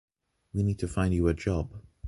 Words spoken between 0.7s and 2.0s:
to find you a job.